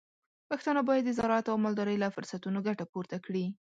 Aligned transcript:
پښتانه 0.49 0.81
بايد 0.87 1.03
د 1.05 1.11
زراعت 1.19 1.45
او 1.49 1.57
مالدارۍ 1.63 1.97
له 1.99 2.07
فرصتونو 2.15 2.59
ګټه 2.67 2.85
پورته 2.91 3.17
کړي. 3.25 3.45